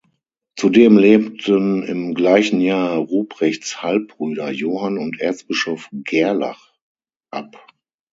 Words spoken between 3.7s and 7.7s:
Halbbrüder Johann und Erzbischof Gerlach ab.